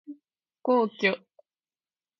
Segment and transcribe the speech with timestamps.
[0.63, 1.13] 皇居